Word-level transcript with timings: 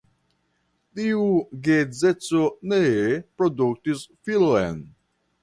Tiu 0.99 1.25
geedzeco 1.67 2.41
ne 2.73 2.81
produktis 3.43 4.03
filon. 4.31 4.83